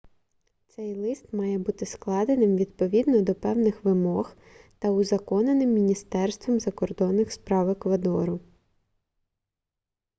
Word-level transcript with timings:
цей 0.67 0.95
лист 0.95 1.33
має 1.33 1.59
бути 1.59 1.85
складеним 1.85 2.55
відповідно 2.55 3.21
до 3.21 3.35
певних 3.35 3.83
вимог 3.83 4.35
та 4.79 4.89
узаконеним 4.91 5.69
міністерством 5.69 6.59
закордонних 6.59 7.31
справ 7.31 7.69
еквадору 7.69 8.39